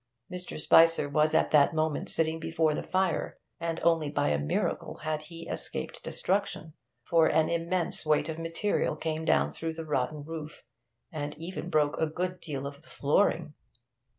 Mr. 0.33 0.59
Spicer 0.59 1.07
was 1.07 1.35
at 1.35 1.51
that 1.51 1.75
moment 1.75 2.09
sitting 2.09 2.39
before 2.39 2.73
the 2.73 2.81
fire, 2.81 3.37
and 3.59 3.79
only 3.83 4.09
by 4.09 4.29
a 4.29 4.39
miracle 4.39 4.95
had 5.03 5.21
he 5.21 5.47
escaped 5.47 6.01
destruction, 6.01 6.73
for 7.03 7.27
an 7.27 7.49
immense 7.49 8.03
weight 8.03 8.27
of 8.27 8.39
material 8.39 8.95
came 8.95 9.25
down 9.25 9.51
through 9.51 9.73
the 9.75 9.85
rotten 9.85 10.23
roof, 10.23 10.63
and 11.11 11.37
even 11.37 11.69
broke 11.69 11.97
a 11.99 12.07
good 12.07 12.39
deal 12.39 12.65
of 12.65 12.81
the 12.81 12.89
flooring. 12.89 13.53